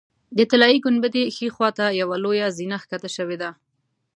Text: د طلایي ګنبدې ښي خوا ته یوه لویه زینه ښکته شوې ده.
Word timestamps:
د 0.37 0.39
طلایي 0.49 0.77
ګنبدې 0.85 1.23
ښي 1.35 1.47
خوا 1.55 1.69
ته 1.77 1.85
یوه 2.01 2.15
لویه 2.23 2.47
زینه 2.57 2.77
ښکته 2.83 3.09
شوې 3.15 3.37
ده. 3.41 3.49